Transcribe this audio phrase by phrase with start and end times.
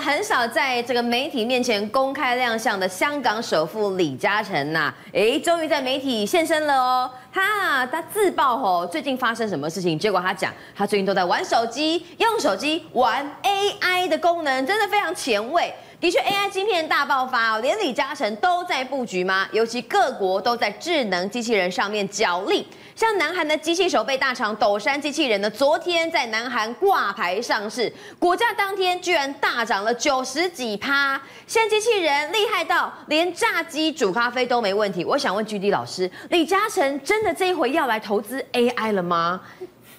[0.00, 7.10] 很少在这个媒体面前公开亮相的香港首富李嘉诚呐，哎，终于在媒体现身了哦。
[7.32, 9.98] 他啊，他自曝吼，最近发生什么事情？
[9.98, 15.72] 结果他讲，他最近都在玩手机，用手机玩 AI 的功能，真的非常前卫。
[16.02, 19.48] 的确，AI 晶片大爆发哦，连李嘉诚都在布局吗？
[19.52, 22.66] 尤其各国都在智能机器人上面角力。
[22.96, 31.22] 像南韩的机器手背大厂斗山机器人呢，昨天在南韩挂牌上市，股价当天居然大涨了九十几趴。
[31.46, 35.04] 现在机器人厉害到连炸鸡煮咖啡都没问题。
[35.04, 39.40] 我想问 GD 老师，李嘉诚真的这一回要来投资 AI 了吗？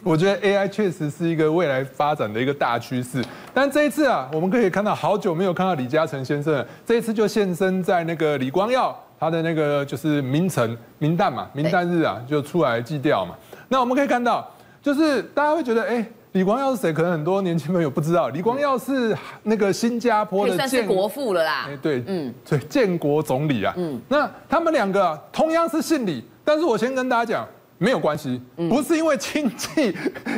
[0.03, 3.23] 我觉得 AI 确实是一个未来发展的一个大趋势。
[3.53, 8.95] 但这一次啊，我们可以看到好久没有看到李嘉诚先生了，这一次就现身在那个李光耀。
[9.19, 13.33] 他的那个就是名臣名旦嘛，名旦日啊，就出来祭吊嘛。
[13.69, 14.45] 那我们可以看到，
[14.81, 16.91] 就是大家会觉得，哎，李光耀是谁？
[16.91, 21.67] 可能很多年轻朋友不知道，李光耀是那个新加坡的建国父了啦。
[21.69, 23.73] 哎，对，嗯，对，建国总理啊。
[23.77, 27.47] 嗯，那他们两个同样是姓李，但是我先跟大家讲。
[27.83, 29.93] 没有关系，不是因为亲戚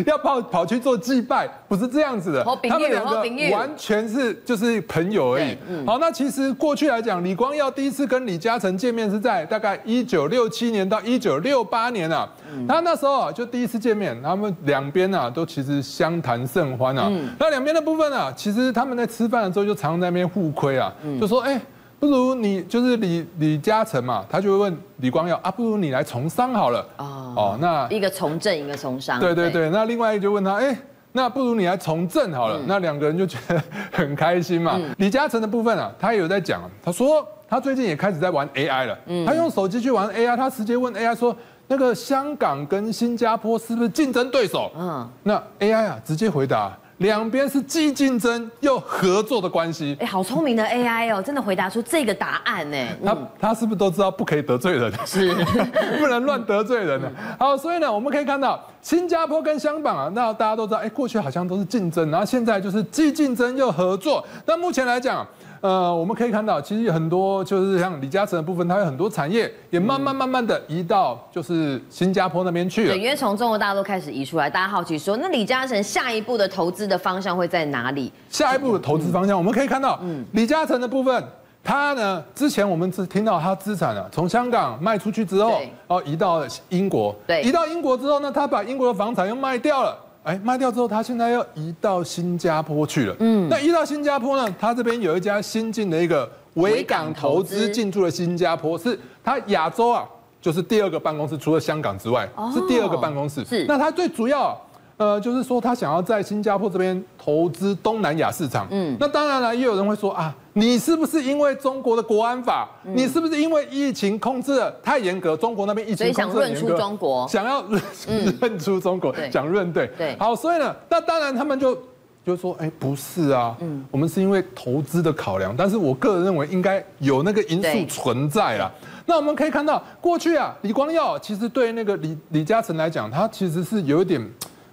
[0.08, 2.44] 要跑跑去做祭拜，不是这样子的。
[2.68, 3.22] 他们两个
[3.52, 5.56] 完全是就是朋友而已。
[5.86, 12.28] 好，那其实过去来讲，李光耀第一次跟李嘉诚见面是在大概一九六七年到一九六八年啊。
[12.68, 17.12] 他那时候啊就第一次见面，他们两边啊都其实相谈甚欢啊。
[17.38, 21.62] 那两边的部分啊，其实他们在吃饭的时候就常常在那边互亏啊，就说哎。
[22.00, 26.86] 不如你就是李李嘉诚嘛，他就会问李光耀啊，不如你来从商好了。
[26.98, 29.20] 哦，哦，那一个从政，一个从商。
[29.20, 30.78] 对对对，那另外一个就问他，哎，
[31.14, 32.58] 那不如你来从政好了。
[32.58, 34.74] 嗯、那两个人就觉得很开心嘛。
[34.76, 38.98] 嗯、李嘉诚的部分啊，他也有在讲，他说他最近也开始在玩 AI 了。
[39.06, 41.36] 嗯，他用手机去玩 AI，他直接问 AI 说，
[41.68, 44.70] 那个香港跟新加坡是不是竞争对手？
[44.78, 46.78] 嗯，那 AI 啊，直接回答。
[47.00, 49.98] 两边是既竞争又合作的关系。
[50.00, 52.78] 哎，好聪明的 AI 哦，真的回答出这个答案呢。
[53.04, 54.92] 他他是不是都知道不可以得罪人？
[55.06, 55.34] 是，
[56.00, 57.12] 不能乱得罪人呢。
[57.38, 64.24] 好，所以呢，我们可以看到新加坡跟香港啊，那大家都知道，哎，过去好像都是竞争，然后现在就是既竞争又合作。
[64.46, 65.26] 那目前来讲。
[65.62, 72.94] 呃，我们可以看到，其实很多就是像李嘉诚的部分，它有很多产业也慢慢慢慢的移到就是新加坡那边去了。
[72.94, 78.12] 对，因为从中国大陆开始移出来，大家好奇说，那李嘉诚下一步的投资的方向会在哪里？
[78.30, 81.24] 下一步的投资方向，我们可以看到，嗯，李嘉诚的部分，
[81.66, 89.98] 他呢，之前我们只听到他资产啊，从香港卖出去之后，哦，移到英国，对，移到英国之后呢，他把英国的房产又卖掉了。
[90.24, 93.16] 哎，卖掉之后，他现在要移到新加坡去了。
[93.20, 94.56] 嗯，那移到新加坡呢？
[94.60, 100.04] 他这边有一家新进的一个维港投资进驻了新加坡，是他亚洲啊，
[100.42, 103.44] 就是第二个办公室，除了香港之外，是第二个办公室。
[103.44, 104.60] 是，那他最主要。
[104.98, 108.66] 呃，就是说他想要在新加坡这边投资东南亚市场。
[108.72, 112.70] 嗯，那当然了，也有人会说啊，你是不是因为中国的国安法？
[112.86, 115.36] 嗯、你是不是因为疫情控制的太严格？
[115.36, 120.16] 中国那边疫情控制的严格，想润出中国，想要润 出中国，想润对对。
[120.18, 121.78] 好，所以呢，那当然他们就
[122.26, 128.72] 就说，哎，不是啊，嗯，我们是因为投资的考量，但是我个人认为应该有那个因素存在啦。
[129.06, 134.26] 那我们可以看到，过去啊，李光耀其实对那个李李嘉诚来讲，他其实是有一点。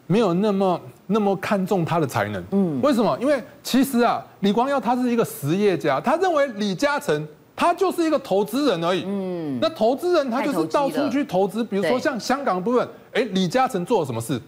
[0.06, 3.16] 没有那么那么看重他的才能，嗯，为什么？
[3.20, 14.40] 因为其实啊，李光耀他是一个实业家，他认为李嘉诚他就是一个投资人而已，嗯，那投资人他就是到处去投资，比如说像香港部分，哎，李嘉诚做了什么事？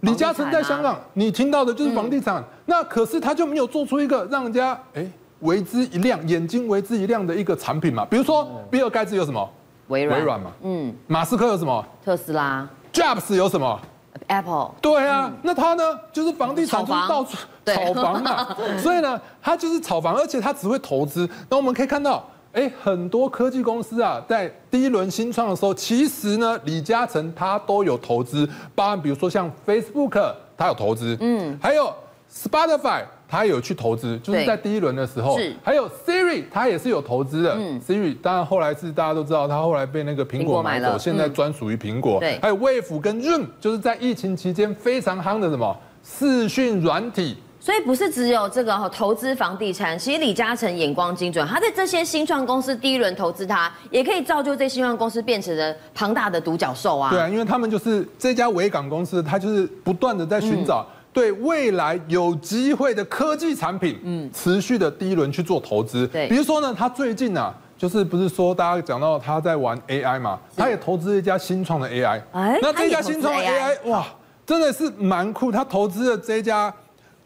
[0.00, 5.04] 李嘉诚在香港，你听到的就是房地产，那可是他就没有做出一个让人家哎
[5.40, 8.04] 为之一亮、眼睛为之一亮的一个产品嘛？
[8.04, 9.48] 比如说比尔盖茨有什么？
[9.88, 11.84] 微软，微软嘛，嗯，马斯克有什么？
[12.04, 13.80] 特斯拉，Jobs 有什么
[14.26, 15.82] ？Apple 对啊，那他呢？
[16.12, 21.28] 就是房地产就是到处炒房嘛， 所以呢，他就是炒房，而且他只会投资。
[21.48, 31.92] 那我们可以看到，哎，很多科技公司啊，在第一轮新创的时候，其实呢，李嘉诚他都有投资，包含比如说像 Facebook，他有投资，嗯，还有
[32.32, 33.02] Spotify。
[33.30, 37.54] 他有去投资，就是在第一轮的时候，是还有 Siri，他也是有投资的。
[37.58, 42.18] 嗯，Siri 当然后来是大家都知道，他后来被那个苹果买走，现在专属于苹果。
[42.20, 47.36] 对，还有 Wave 跟 Zoom，就是在疫情期间非常夯的什么视讯软体。
[47.60, 57.10] 所以不是只有这个投资房地产，其实李嘉诚眼光精准，他在这些新创公司第一轮投资，他也可以造就这新创公司变成了庞大的独角兽啊。
[57.10, 60.86] 对啊，因为他们就是这家维港公司，他就是不断的在寻找。
[61.12, 66.06] 对未来有机会的科技产品，嗯，持续的第一轮去做投资。
[66.06, 72.20] 对，比如说呢，他最近啊，就是不是说大家讲到他在玩 AI 嘛，他也投资一家新创的 AI。
[72.32, 74.06] 哎，那这家新创的 AI，哇，
[74.46, 75.50] 真的是蛮酷。
[75.50, 76.72] 他投资的这家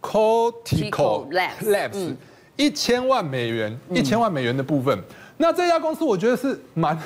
[0.01, 2.15] Cortical Labs，
[2.57, 4.99] 一千万美元，一千万美元的部分。
[5.37, 6.99] 那这家公司我觉得是蛮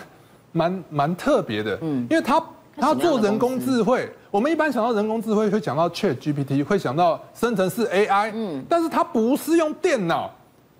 [0.52, 2.42] 蛮蛮特别的，嗯，因为他
[2.76, 10.30] 他做人工智慧，我们一般想到人工智慧会讲到 Chat GPT，会想到生成式 AI，嗯，但是它不是用电脑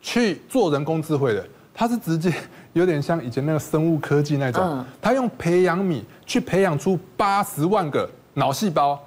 [0.03, 1.43] 去做人工智慧的，
[1.73, 2.31] 它是直接
[2.75, 9.03] 有点像以前那个生物科技那种，它用培养皿去培养出八十万个脑细胞。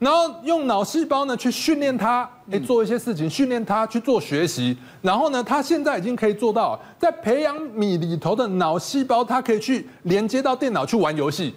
[0.00, 4.76] 然后用脑细胞呢去训练它，哎，做一些事情，训练它去做学习。
[5.00, 11.54] 然后呢，它现在已经可以做到，在培养皿里头的脑细胞，它可以去连接到电脑去玩游戏。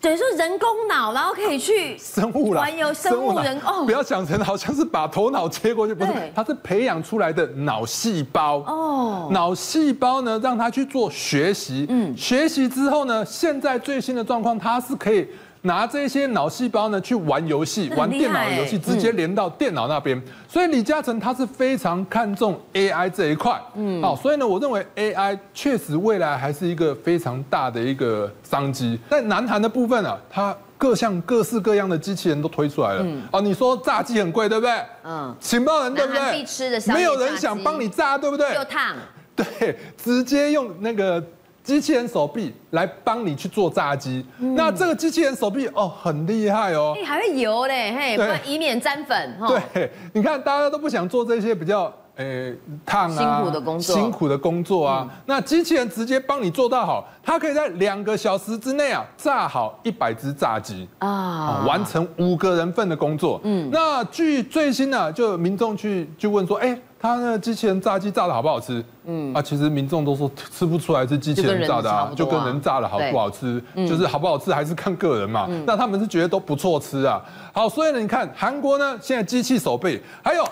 [0.00, 9.28] 等于说人工脑，然后可以去生物玩游生物人哦，不要想成好像是把头脑切过去，不是，它是培养出来的脑细胞哦。
[9.30, 11.84] 脑细胞呢，让它去做学习。
[11.90, 15.28] 嗯，学习之后呢，现在最新的状况，它是可以。
[15.62, 20.20] 拿这些脑细胞呢去玩游戏，玩电脑的游戏，直接连到电脑那边。
[20.48, 28.98] 所以李嘉诚他是非常看重 AI 这一块，嗯，好，所以呢，我认为 AI 确实未来还是一个非常大的一个商机。
[29.10, 33.04] 在南韩的部分啊，它各项各式各样的机器人都推出来了。
[33.30, 34.74] 哦，你说炸鸡很贵，对不对？
[35.04, 35.36] 嗯。
[35.38, 36.32] 情报人对不对？
[36.32, 38.54] 必吃的，没有人想帮你炸，对不对？
[38.54, 38.96] 又烫。
[39.36, 41.22] 对，直接用那个。
[41.62, 48.40] 机器人手臂来帮你去做炸鸡，嗯、那这个机器人手臂哦很厉害哦，哎还会游嘞，嘿，对。
[48.46, 49.38] 以免沾粉。
[49.46, 60.88] 对，你看大家都不想做这些比较诶烫啊辛苦的工作，辛苦的工作啊，嗯、那机器人直接帮你做到好，它可以在两个小时之内啊炸好一百只炸鸡。
[60.98, 63.38] 啊，完成五个人份的工作。
[63.44, 66.76] 嗯，那据最新呢、啊，就民众去就问说，哎。
[67.00, 68.84] 他那个机器人炸鸡炸的好不好吃？
[69.06, 75.48] 嗯啊，其实民众都说吃不出来是机器人炸的啊，就跟人炸的好不好吃，就是好不好吃还是看个人嘛。
[75.66, 77.24] 那他们是觉得都不错吃啊。
[77.54, 80.46] 好，所以呢，你看韩国呢，现在机器手臂，还有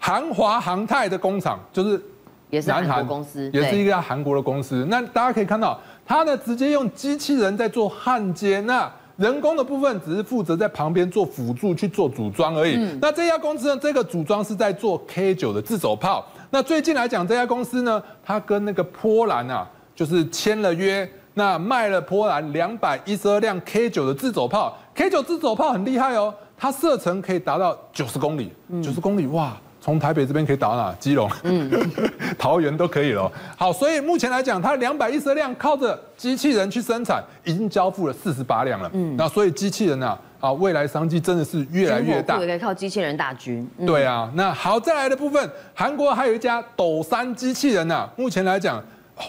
[0.00, 2.02] 韩华航泰的工厂，就是
[2.50, 4.84] 也是韩国公司，也是一个韩国的公司。
[4.90, 8.90] 那大家可以看到，他呢直接用机器人在做焊接那。
[9.18, 12.76] 人工的部分只是负责在旁边做辅助去做组装而已。
[12.76, 16.24] 嗯、那这家公司呢，这个组装是在做 K 九的自走炮。
[16.50, 24.78] 那最近来讲，这家公司呢，它跟那个波兰啊，就是签了约，那卖了波兰两百一十二辆 K 九的自走炮。
[24.94, 29.56] K 九自走炮很厉害哦，它射程可以达到九十公里，九十公里哇！
[29.80, 30.92] 从台北这边可以打到哪？
[30.98, 31.70] 基隆、嗯、
[32.38, 33.30] 桃园都可以了。
[33.56, 38.90] 好，所以目前来讲，它两百一十辆靠着机器人去生产，已经交付了四十八辆了。
[38.92, 42.36] 嗯，那所以机器人啊，啊，未来商机真的是越来越大。
[42.38, 43.68] 可以靠机器人大军。
[43.78, 48.82] 嗯、对啊，那好，再来的部分，韩国还有一家斗山机器人啊，目前来讲，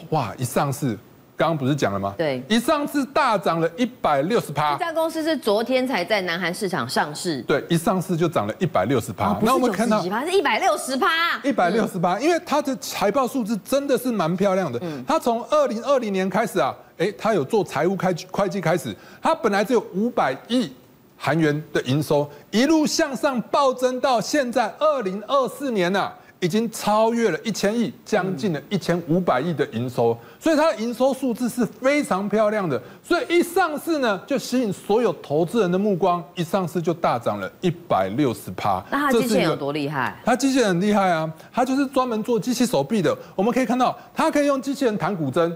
[0.10, 0.98] 哇，一上市。
[1.40, 2.14] 刚刚不是讲了吗？
[2.18, 4.74] 对，一上市大涨了一百六十趴。
[4.74, 7.42] 这家公司是昨天才在南韩市场上市。
[7.44, 9.40] 对，一上市就涨了一百六十趴。
[9.42, 14.78] 那我们看到是一百六十趴，一百六十趴，因为它的财报数字真的是蛮漂亮的。
[14.82, 20.70] 嗯，它从二零二零年开始啊，哎，它有做财务开会计开始，它本来只有五百亿
[21.16, 26.14] 韩元的营收，一路向上暴增到现在二零二四年啊。
[26.40, 32.82] 已经超越了一千亿，将近了一千五百亿的营收，所以它的营收数字是非常漂亮的。
[33.04, 38.84] 所以一上市呢，就吸引所有投资人的目光，一上市就大涨了一百六十趴。
[38.90, 40.18] 那它机器人有多厉害？
[40.24, 43.16] 它机器人很厉害啊，它就是专门做机器手臂的。
[43.36, 45.54] 我们可以看到，它可以用机器人弹古筝。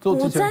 [0.00, 0.44] 做古筝呢？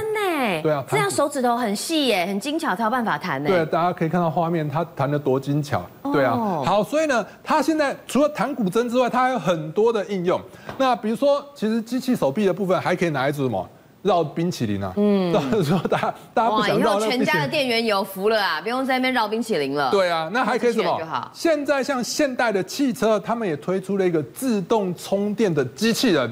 [0.62, 3.48] 对啊，这样手指头很细耶，很精巧，才有办法弹呢。
[3.48, 5.82] 对，大家可以看到画面，它弹的多精巧。
[6.12, 6.32] 对啊，
[6.64, 10.40] 好，所以呢，它现在除了弹古筝之外，它还有很多的应用。
[10.78, 13.68] 那比如说，其实机器手臂的部分还可以拿来做什么？
[14.02, 14.92] 绕冰淇淋啊。
[14.96, 15.32] 嗯。
[15.64, 17.10] 说大家大家不想绕那个。
[17.10, 19.90] 全家的电源有福了啊，不用在那边绕冰淇淋了。
[19.90, 21.00] 对啊，那还可以什么？
[21.32, 26.30] 现在像现代的汽车，他们也推出了一个自动充电的机器人。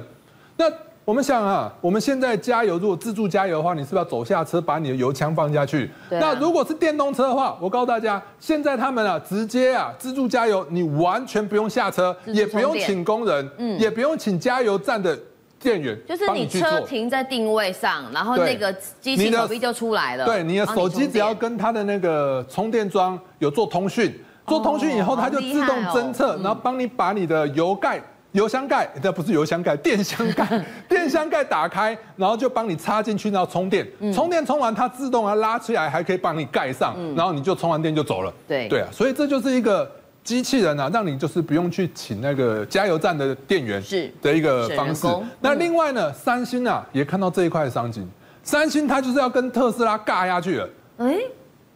[0.57, 0.67] 那
[1.05, 5.91] 我们想啊，我们现在加油，如果自助加油的话，你是不是要走下车，把你的油枪放下去？
[6.11, 6.15] 啊。
[6.21, 15.19] 那如果是电动车的话，我告诉大家，现在他们啊，直接啊，自助加油，你完全不用下车，也不用请工人，嗯，也不用请加油站的
[15.59, 20.25] 店员，就是你车停在定位上，然后那个机器手臂就出来了。
[20.25, 24.15] 对，你的手机只要跟它的那个充电桩有做通讯，
[24.47, 28.01] 做通讯以后，它就自动侦测，然后帮你把你的油盖。
[28.33, 38.33] 油箱盖， 这不是油箱盖，电箱盖， 电箱盖打开，然后就帮你插进去，然后充电，嗯、充电充完它自动啊拉出来，还可以帮你盖上，嗯、然后你就充完电就走了。
[38.49, 38.69] 对。
[38.69, 39.91] 对啊，所以这就是一个
[40.25, 44.11] 机器人啊，让你就是不用去请那个加油站的店员是。
[44.21, 45.07] 的一个方式。
[45.41, 48.07] 那另外呢，三星啊也看到这一块的商机，
[48.43, 50.69] 三星它就是要跟特斯拉尬下去了。
[50.99, 51.19] 哎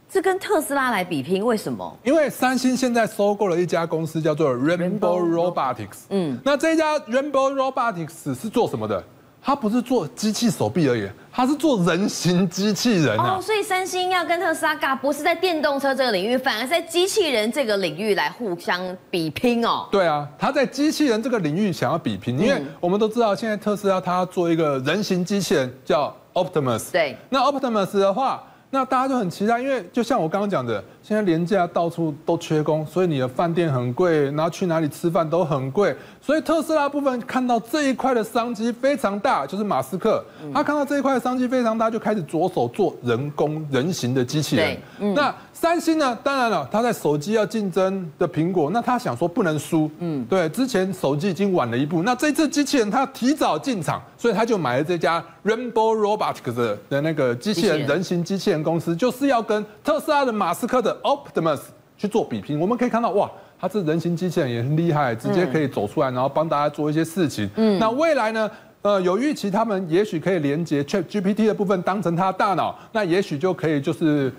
[0.09, 1.97] 这跟特斯拉来比拼，为什么？
[2.05, 6.05] 因为三星现在收购了一家公司，叫做 Rainbow Robotics。
[6.11, 9.03] 嗯，那这一家 Rainbow Robotics 是做什么的？
[9.43, 13.37] 它不是做机器手臂而已，它是做人形机器人啊。
[13.37, 19.87] 哦，所以三星要跟特斯拉尬，不是在电动车这个领域，反而是在机器人这个领域来互相比拼哦。
[19.91, 26.91] 对啊，它在机器人这个领域想要比拼，因为我们都知道现在特斯拉它要做一个人形机器人叫 Optimus。
[26.93, 28.43] 对，那 Optimus 的话。
[28.71, 40.21] 那大家就很期待，因为就像我刚刚讲的，现在廉价到处都缺工，所以你的饭店很贵，然后去哪里吃饭都很贵，所以特斯拉部分看到这一块的商机非常大，就是马斯克，
[40.53, 44.77] 他看到这一块的商机非常大，就开始着手做人工人形的机器人。
[45.15, 46.19] 那三星呢？
[46.25, 49.89] 当然了，他在手机要竞争的苹果，那他想说不能输。
[50.01, 61.61] 嗯，对，之前手机已经晚了一步，那这次机器人他提早进场，所以他就买了这家 Rainbow Robotics 的的那个机器人人形机器人公司，就是要跟特斯拉的马斯克的 Optimus
[61.97, 62.59] 去做比拼。
[62.59, 67.49] 我们可以看到，哇，它这人形机器人也很厉害，直接可以走出来，然后帮大家做一些事情。
[67.57, 68.51] 嗯，那未来呢？
[68.83, 74.33] 呃，有预期他们也许可以连接 ChatGPT 的部分当成他的大脑，那也许就可以就是。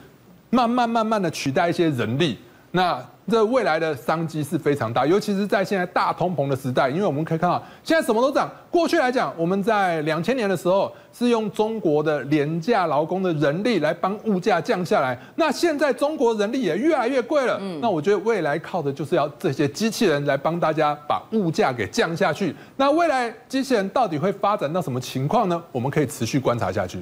[0.50, 2.38] 慢慢慢慢的取代一些人力，
[2.78, 8.48] 那这未来的商机是非常大，尤其是在现在大通膨的时代，因为我们可以看到现在什么都涨。
[8.70, 17.58] 过去来讲，我们在两千年的时候是用中国的廉价劳工的人力来帮物价降下来，那现在中国人力也越来越贵了。
[17.60, 22.56] 嗯，那我觉得未来靠的就是要这些机器人来帮大家把物价给降下去。
[22.76, 25.60] 那未来机器人到底会发展到什么情况呢？
[25.72, 27.02] 我们可以持续观察下去。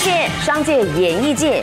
[0.00, 1.62] 界、商界、演艺界，